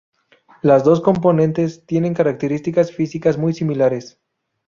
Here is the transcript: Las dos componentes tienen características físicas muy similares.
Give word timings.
Las 0.63 0.83
dos 0.83 0.99
componentes 0.99 1.85
tienen 1.85 2.15
características 2.15 2.91
físicas 2.91 3.37
muy 3.37 3.53
similares. 3.53 4.19